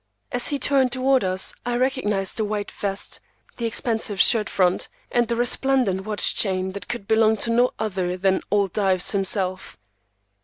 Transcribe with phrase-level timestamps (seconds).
[0.31, 3.19] As he turned toward us I recognized the white vest,
[3.57, 8.17] the expansive shirt front, and the resplendent watch chain that could belong to no other
[8.17, 9.77] than "old Dives" himself.